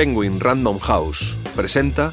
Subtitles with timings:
[0.00, 2.10] Penguin Random House presenta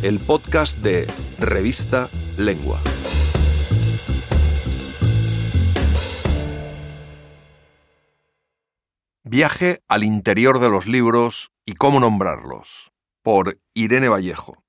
[0.00, 1.06] el podcast de
[1.38, 2.08] Revista
[2.38, 2.80] Lengua.
[9.22, 12.90] Viaje al interior de los libros y cómo nombrarlos,
[13.22, 14.64] por Irene Vallejo.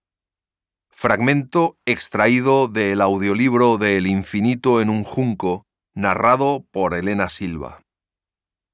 [0.89, 7.86] Fragmento extraído del audiolibro de El infinito en un junco, narrado por Elena Silva.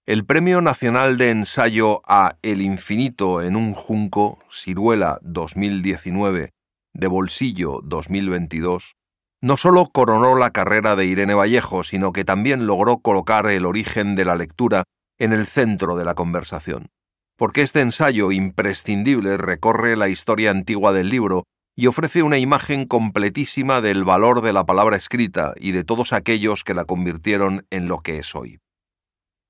[0.06, 6.50] El Premio Nacional de Ensayo a El Infinito en un Junco, Ciruela 2019,
[6.94, 8.98] de Bolsillo 2022,
[9.42, 14.18] no solo coronó la carrera de Irene Vallejo, sino que también logró colocar el origen
[14.18, 14.84] de la lectura
[15.20, 16.90] en el centro de la conversación.
[17.38, 21.46] Porque este ensayo imprescindible recorre la historia antigua del libro
[21.78, 26.66] y ofrece una imagen completísima del valor de la palabra escrita y de todos aquellos
[26.66, 28.60] que la convirtieron en lo que es hoy.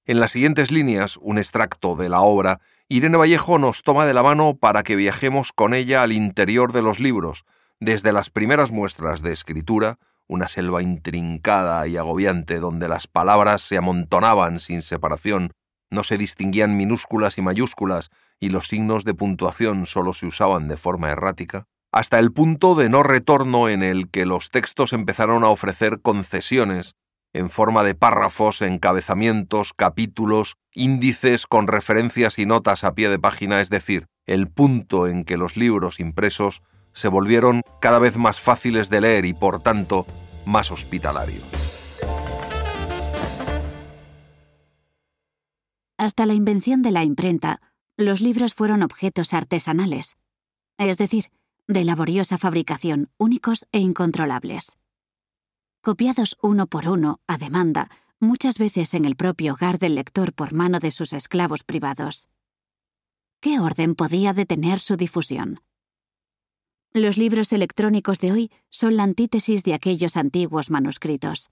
[0.06, 4.22] En las siguientes líneas, un extracto de la obra, Irene Vallejo nos toma de la
[4.22, 7.46] mano para que viajemos con ella al interior de los libros,
[7.80, 13.78] desde las primeras muestras de escritura, una selva intrincada y agobiante donde las palabras se
[13.78, 15.54] amontonaban sin separación,
[15.90, 18.10] no se distinguían minúsculas y mayúsculas
[18.42, 22.90] y los signos de puntuación solo se usaban de forma errática, hasta el punto de
[22.90, 26.98] no retorno en el que los textos empezaron a ofrecer concesiones
[27.34, 33.60] en forma de párrafos, encabezamientos, capítulos, índices con referencias y notas a pie de página,
[33.60, 36.62] es decir, el punto en que los libros impresos
[36.94, 40.06] se volvieron cada vez más fáciles de leer y, por tanto,
[40.46, 41.44] más hospitalarios.
[45.98, 47.62] Hasta la invención de la imprenta,
[47.98, 50.18] los libros fueron objetos artesanales,
[50.78, 51.26] es decir,
[51.68, 54.78] de laboriosa fabricación, únicos e incontrolables
[55.84, 60.54] copiados uno por uno, a demanda, muchas veces en el propio hogar del lector por
[60.54, 62.30] mano de sus esclavos privados.
[63.42, 65.60] ¿Qué orden podía detener su difusión?
[66.94, 71.52] Los libros electrónicos de hoy son la antítesis de aquellos antiguos manuscritos.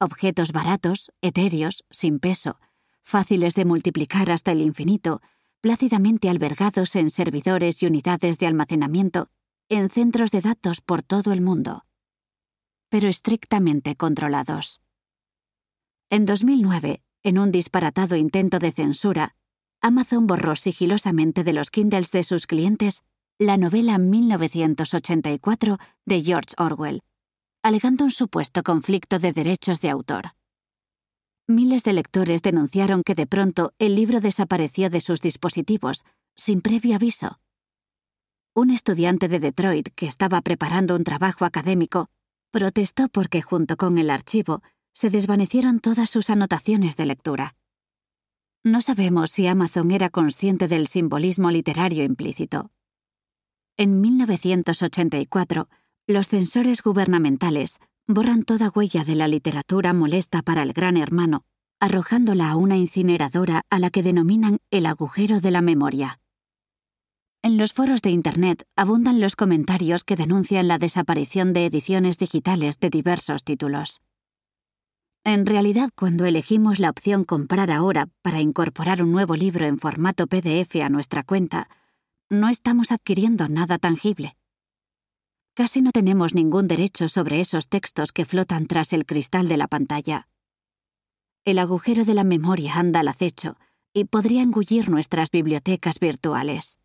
[0.00, 2.58] Objetos baratos, etéreos, sin peso,
[3.02, 5.20] fáciles de multiplicar hasta el infinito,
[5.60, 9.28] plácidamente albergados en servidores y unidades de almacenamiento,
[9.68, 11.85] en centros de datos por todo el mundo
[12.88, 14.80] pero estrictamente controlados.
[16.10, 19.34] En 2009, en un disparatado intento de censura,
[19.80, 23.02] Amazon borró sigilosamente de los Kindles de sus clientes
[23.38, 27.02] la novela 1984 de George Orwell,
[27.62, 30.32] alegando un supuesto conflicto de derechos de autor.
[31.48, 36.04] Miles de lectores denunciaron que de pronto el libro desapareció de sus dispositivos,
[36.34, 37.40] sin previo aviso.
[38.54, 42.08] Un estudiante de Detroit que estaba preparando un trabajo académico
[42.56, 44.62] Protestó porque junto con el archivo
[44.94, 47.54] se desvanecieron todas sus anotaciones de lectura.
[48.64, 52.70] No sabemos si Amazon era consciente del simbolismo literario implícito.
[53.76, 55.68] En 1984,
[56.06, 61.44] los censores gubernamentales borran toda huella de la literatura molesta para el gran hermano,
[61.78, 66.20] arrojándola a una incineradora a la que denominan el agujero de la memoria.
[67.46, 72.80] En los foros de Internet abundan los comentarios que denuncian la desaparición de ediciones digitales
[72.80, 74.00] de diversos títulos.
[75.22, 80.26] En realidad, cuando elegimos la opción comprar ahora para incorporar un nuevo libro en formato
[80.26, 81.68] PDF a nuestra cuenta,
[82.28, 84.36] no estamos adquiriendo nada tangible.
[85.54, 89.68] Casi no tenemos ningún derecho sobre esos textos que flotan tras el cristal de la
[89.68, 90.26] pantalla.
[91.44, 93.56] El agujero de la memoria anda al acecho
[93.92, 96.80] y podría engullir nuestras bibliotecas virtuales.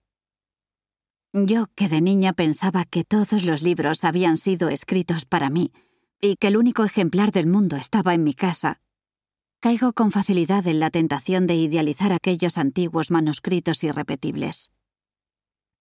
[1.34, 5.72] Yo, que de niña pensaba que todos los libros habían sido escritos para mí
[6.19, 8.81] y que el único ejemplar del mundo estaba en mi casa,
[9.62, 14.72] caigo con facilidad en la tentación de idealizar aquellos antiguos manuscritos irrepetibles.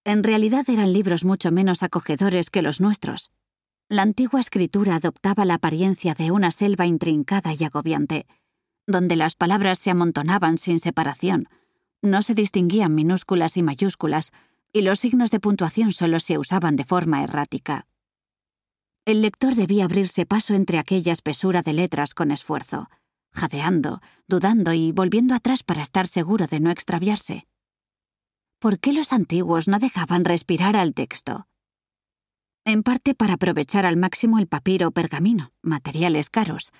[0.03, 3.31] En realidad eran libros mucho menos acogedores que los nuestros.
[3.89, 8.25] La antigua escritura adoptaba la apariencia de una selva intrincada y agobiante,
[8.87, 11.49] donde las palabras se amontonaban sin separación,
[12.01, 14.31] no se distinguían minúsculas y mayúsculas,
[14.73, 17.87] y los signos de puntuación solo se usaban de forma errática.
[19.03, 22.89] El lector debía abrirse paso entre aquella espesura de letras con esfuerzo,
[23.31, 27.47] jadeando, dudando y volviendo atrás para estar seguro de no extraviarse.
[28.59, 31.47] ¿Por qué los antiguos no dejaban respirar al texto?
[32.63, 36.71] En parte para aprovechar al máximo el papiro o pergamino, materiales caros.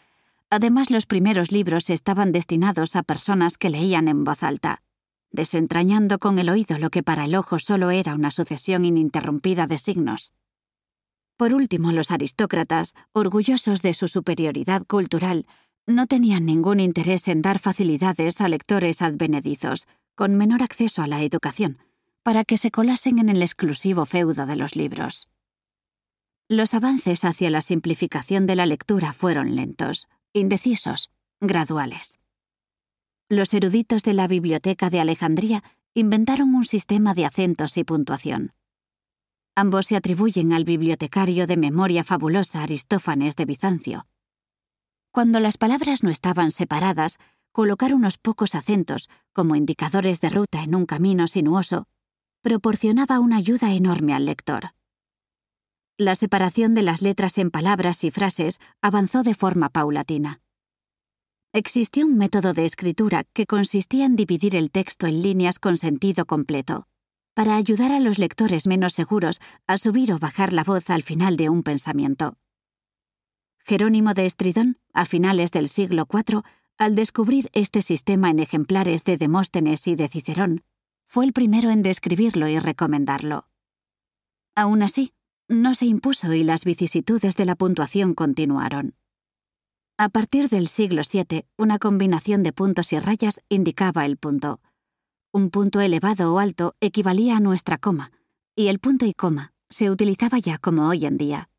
[0.51, 4.83] Además, los primeros libros estaban destinados a personas que leían en voz alta
[5.31, 9.77] desentrañando con el oído lo que para el ojo solo era una sucesión ininterrumpida de
[9.77, 10.33] signos.
[11.37, 15.47] Por último, los aristócratas, orgullosos de su superioridad cultural,
[15.87, 21.23] no tenían ningún interés en dar facilidades a lectores advenedizos, con menor acceso a la
[21.23, 21.79] educación,
[22.23, 25.29] para que se colasen en el exclusivo feudo de los libros.
[26.47, 32.20] Los avances hacia la simplificación de la lectura fueron lentos, indecisos, graduales.
[33.31, 35.63] Los eruditos de la Biblioteca de Alejandría
[35.93, 38.51] inventaron un sistema de acentos y puntuación.
[39.55, 44.05] Ambos se atribuyen al bibliotecario de memoria fabulosa Aristófanes de Bizancio.
[45.11, 47.19] Cuando las palabras no estaban separadas,
[47.53, 51.87] colocar unos pocos acentos como indicadores de ruta en un camino sinuoso
[52.41, 54.71] proporcionaba una ayuda enorme al lector.
[55.97, 60.41] La separación de las letras en palabras y frases avanzó de forma paulatina.
[61.53, 66.25] Existió un método de escritura que consistía en dividir el texto en líneas con sentido
[66.25, 66.87] completo,
[67.33, 71.35] para ayudar a los lectores menos seguros a subir o bajar la voz al final
[71.35, 72.37] de un pensamiento.
[73.65, 76.41] Jerónimo de Estridón, a finales del siglo IV,
[76.77, 80.63] al descubrir este sistema en ejemplares de Demóstenes y de Cicerón,
[81.05, 83.49] fue el primero en describirlo y recomendarlo.
[84.55, 85.11] Aún así,
[85.49, 88.95] no se impuso y las vicisitudes de la puntuación continuaron.
[90.03, 94.59] A partir del siglo VII, una combinación de puntos y rayas indicaba el punto.
[95.31, 98.11] Un punto elevado o alto equivalía a nuestra coma,
[98.55, 101.49] y el punto y coma se utilizaba ya como hoy en día.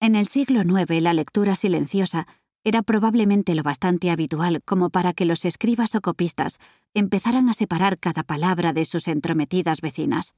[0.00, 2.26] En el siglo IX la lectura silenciosa
[2.64, 6.58] era probablemente lo bastante habitual como para que los escribas o copistas
[6.92, 10.34] empezaran a separar cada palabra de sus entrometidas vecinas,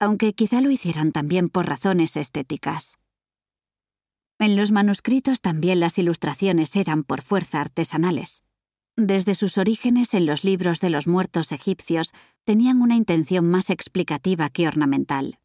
[0.00, 2.98] aunque quizá lo hicieran también por razones estéticas.
[4.38, 8.42] En los manuscritos también las ilustraciones eran por fuerza artesanales.
[8.96, 12.12] Desde sus orígenes en los libros de los muertos egipcios
[12.44, 15.38] tenían una intención más explicativa que ornamental.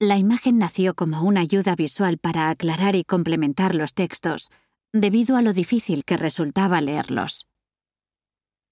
[0.00, 4.50] La imagen nació como una ayuda visual para aclarar y complementar los textos,
[4.92, 7.48] debido a lo difícil que resultaba leerlos.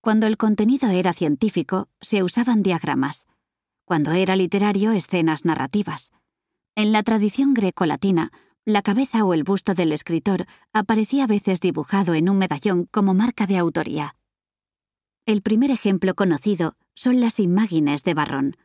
[0.01, 3.27] Cuando el contenido era científico, se usaban diagramas.
[3.85, 6.11] Cuando era literario, escenas narrativas.
[6.75, 8.33] En la tradición greco-latina,
[8.65, 13.13] la cabeza o el busto del escritor aparecía a veces dibujado en un medallón como
[13.13, 14.15] marca de autoría.
[15.27, 18.57] El primer ejemplo conocido son las Imágines de Barrón,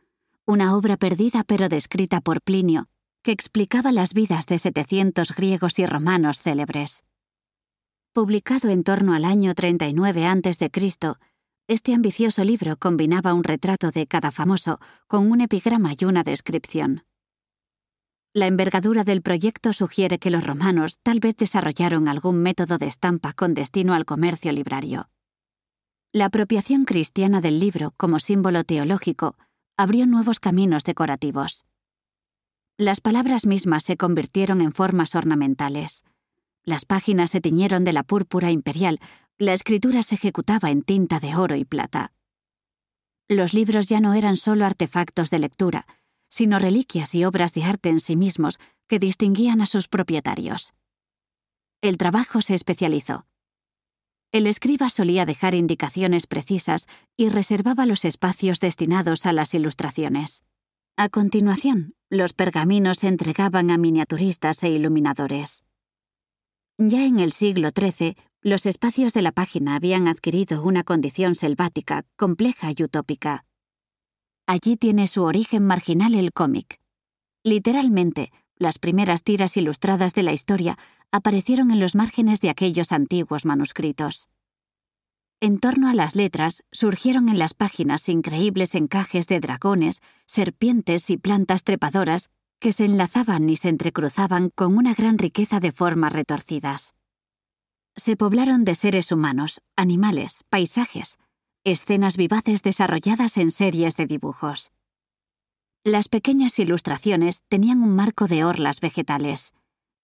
[0.44, 2.86] una obra perdida pero descrita por Plinio,
[3.22, 7.02] que explicaba las vidas de 700 griegos y romanos célebres.
[8.12, 10.70] Publicado en torno al año 39 a.C.,
[11.66, 17.04] este ambicioso libro combinaba un retrato de cada famoso con un epigrama y una descripción.
[18.38, 23.32] La envergadura del proyecto sugiere que los romanos tal vez desarrollaron algún método de estampa
[23.32, 25.10] con destino al comercio librario.
[26.12, 29.36] La apropiación cristiana del libro como símbolo teológico
[29.76, 31.66] abrió nuevos caminos decorativos.
[32.76, 36.04] Las palabras mismas se convirtieron en formas ornamentales.
[36.62, 39.00] Las páginas se tiñeron de la púrpura imperial,
[39.36, 42.12] la escritura se ejecutaba en tinta de oro y plata.
[43.26, 45.88] Los libros ya no eran solo artefactos de lectura,
[46.28, 50.74] sino reliquias y obras de arte en sí mismos que distinguían a sus propietarios.
[51.80, 53.26] El trabajo se especializó.
[54.30, 56.86] El escriba solía dejar indicaciones precisas
[57.16, 60.42] y reservaba los espacios destinados a las ilustraciones.
[60.96, 65.64] A continuación, los pergaminos se entregaban a miniaturistas e iluminadores.
[66.76, 72.04] Ya en el siglo XIII, los espacios de la página habían adquirido una condición selvática,
[72.16, 73.44] compleja y utópica.
[74.48, 76.80] Allí tiene su origen marginal el cómic.
[77.44, 80.78] Literalmente, las primeras tiras ilustradas de la historia
[81.12, 84.30] aparecieron en los márgenes de aquellos antiguos manuscritos.
[85.40, 91.18] En torno a las letras surgieron en las páginas increíbles encajes de dragones, serpientes y
[91.18, 96.94] plantas trepadoras que se enlazaban y se entrecruzaban con una gran riqueza de formas retorcidas.
[97.96, 101.18] Se poblaron de seres humanos, animales, paisajes,
[101.70, 104.72] escenas vivaces desarrolladas en series de dibujos.
[105.84, 109.52] Las pequeñas ilustraciones tenían un marco de orlas vegetales.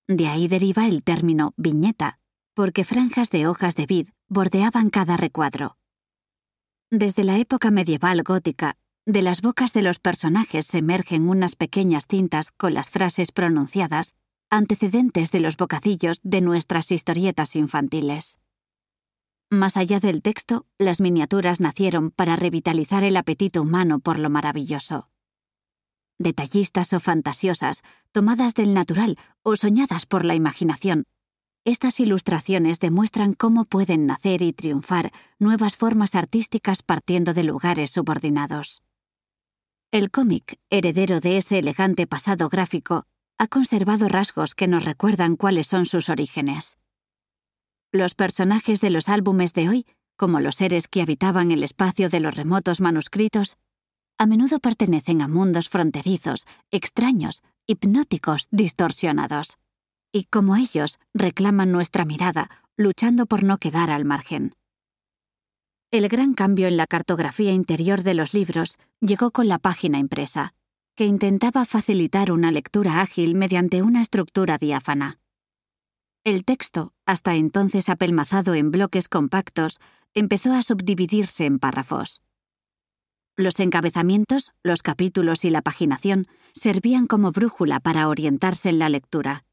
[0.06, 2.18] De ahí deriva el término viñeta,
[2.54, 5.76] porque franjas de hojas de vid bordeaban cada recuadro.
[6.90, 12.06] Desde la época medieval gótica, de las bocas de los personajes se emergen unas pequeñas
[12.08, 14.14] cintas con las frases pronunciadas,
[14.48, 18.38] antecedentes de los bocadillos de nuestras historietas infantiles.
[19.54, 25.08] Más allá del texto, las miniaturas nacieron para revitalizar el apetito humano por lo maravilloso
[26.18, 27.82] detallistas o fantasiosas,
[28.12, 31.04] tomadas del natural o soñadas por la imaginación.
[31.64, 38.82] Estas ilustraciones demuestran cómo pueden nacer y triunfar nuevas formas artísticas partiendo de lugares subordinados.
[39.90, 43.04] El cómic, heredero de ese elegante pasado gráfico,
[43.38, 46.76] ha conservado rasgos que nos recuerdan cuáles son sus orígenes.
[47.94, 49.86] Los personajes de los álbumes de hoy
[50.16, 53.56] como los seres que habitaban el espacio de los remotos manuscritos,
[54.18, 59.58] a menudo pertenecen a mundos fronterizos, extraños, hipnóticos, distorsionados.
[60.12, 64.54] Y como ellos, reclaman nuestra mirada, luchando por no quedar al margen.
[65.92, 70.54] El gran cambio en la cartografía interior de los libros llegó con la página impresa,
[70.96, 75.20] que intentaba facilitar una lectura ágil mediante una estructura diáfana.
[76.24, 79.78] El texto, hasta entonces apelmazado en bloques compactos,
[80.14, 82.22] empezó a subdividirse en párrafos.
[83.36, 89.44] Los encabezamientos, los capítulos y la paginación servían como brújula para orientarse en la lectura.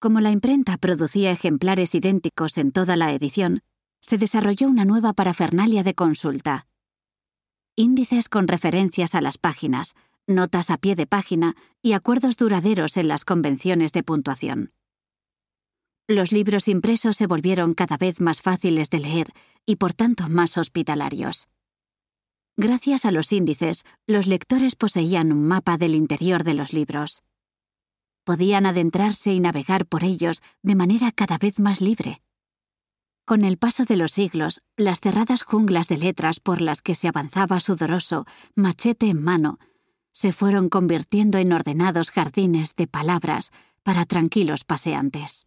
[0.00, 3.62] Como la imprenta producía ejemplares idénticos en toda la edición,
[4.00, 6.66] se desarrolló una nueva parafernalia de consulta.
[7.76, 9.94] Índices con referencias a las páginas,
[10.26, 14.72] notas a pie de página y acuerdos duraderos en las convenciones de puntuación.
[16.12, 19.32] Los libros impresos se volvieron cada vez más fáciles de leer
[19.64, 21.48] y por tanto más hospitalarios.
[22.54, 27.22] Gracias a los índices, los lectores poseían un mapa del interior de los libros.
[28.24, 32.20] Podían adentrarse y navegar por ellos de manera cada vez más libre.
[33.24, 37.08] Con el paso de los siglos, las cerradas junglas de letras por las que se
[37.08, 39.58] avanzaba sudoroso, machete en mano,
[40.12, 43.50] se fueron convirtiendo en ordenados jardines de palabras
[43.82, 45.46] para tranquilos paseantes.